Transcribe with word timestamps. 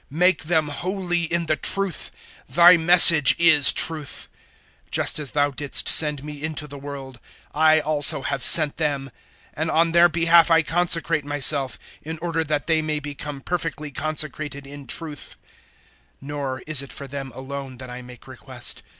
017:017 0.09 0.09
Make 0.17 0.43
them 0.45 0.67
holy 0.69 1.23
in 1.25 1.45
the 1.45 1.55
truth: 1.55 2.09
Thy 2.49 2.75
Message 2.75 3.35
is 3.37 3.71
truth. 3.71 4.27
017:018 4.87 4.89
Just 4.91 5.19
as 5.19 5.31
Thou 5.33 5.51
didst 5.51 5.87
send 5.87 6.23
me 6.23 6.41
into 6.41 6.67
the 6.67 6.79
world, 6.79 7.19
I 7.53 7.79
also 7.81 8.23
have 8.23 8.41
sent 8.41 8.77
them; 8.77 9.11
017:019 9.55 9.61
and 9.61 9.69
on 9.69 9.91
their 9.91 10.09
behalf 10.09 10.49
I 10.49 10.63
consecrate 10.63 11.23
myself, 11.23 11.77
in 12.01 12.17
order 12.17 12.43
that 12.43 12.65
they 12.65 12.81
may 12.81 12.99
become 12.99 13.41
perfectly 13.41 13.91
consecrated 13.91 14.65
in 14.65 14.87
truth. 14.87 15.35
017:020 15.39 15.47
"Nor 16.21 16.61
is 16.65 16.81
it 16.81 16.91
for 16.91 17.05
them 17.05 17.31
alone 17.35 17.77
that 17.77 17.91
I 17.91 18.01
make 18.01 18.25
request. 18.27 18.81